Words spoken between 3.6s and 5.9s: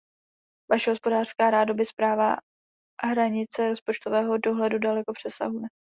rozpočtového dohledu daleko přesahuje.